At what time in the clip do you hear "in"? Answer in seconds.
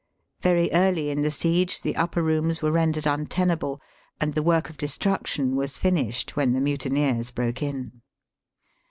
1.11-1.21, 7.61-8.01